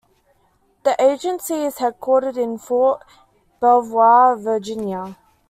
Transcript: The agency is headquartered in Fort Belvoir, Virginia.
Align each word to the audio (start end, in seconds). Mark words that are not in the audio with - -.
The 0.81 0.99
agency 0.99 1.53
is 1.53 1.75
headquartered 1.75 2.35
in 2.35 2.57
Fort 2.57 3.03
Belvoir, 3.59 4.35
Virginia. 4.35 5.15